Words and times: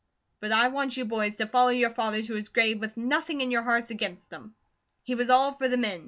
But 0.39 0.51
I 0.51 0.67
want 0.69 0.97
you 0.97 1.05
boys 1.05 1.35
to 1.35 1.45
follow 1.45 1.69
your 1.69 1.91
father 1.91 2.23
to 2.23 2.33
his 2.33 2.49
grave 2.49 2.79
with 2.79 2.97
nothing 2.97 3.39
in 3.39 3.51
your 3.51 3.61
hearts 3.61 3.91
against 3.91 4.31
HIM. 4.33 4.55
He 5.03 5.13
was 5.13 5.29
all 5.29 5.53
for 5.53 5.67
the 5.67 5.77
men. 5.77 5.99